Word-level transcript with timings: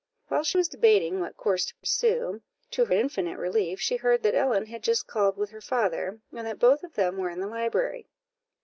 While 0.29 0.41
she 0.43 0.57
was 0.57 0.67
debating 0.67 1.19
what 1.19 1.37
course 1.37 1.63
to 1.67 1.75
pursue, 1.75 2.41
to 2.71 2.85
her 2.85 2.91
infinite 2.95 3.37
relief 3.37 3.79
she 3.79 3.97
heard 3.97 4.23
that 4.23 4.33
Ellen 4.33 4.65
had 4.65 4.81
just 4.81 5.05
called 5.05 5.37
with 5.37 5.51
her 5.51 5.61
father, 5.61 6.21
and 6.35 6.47
that 6.47 6.57
both 6.57 6.81
of 6.83 6.95
them 6.95 7.17
were 7.17 7.29
in 7.29 7.39
the 7.39 7.45
library. 7.45 8.07